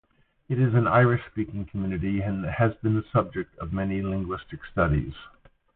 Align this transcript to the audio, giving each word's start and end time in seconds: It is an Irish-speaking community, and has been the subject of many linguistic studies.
It 0.49 0.57
is 0.59 0.73
an 0.73 0.87
Irish-speaking 0.87 1.65
community, 1.65 2.21
and 2.21 2.43
has 2.45 2.73
been 2.81 2.95
the 2.95 3.05
subject 3.13 3.55
of 3.59 3.71
many 3.71 4.01
linguistic 4.01 4.61
studies. 4.71 5.13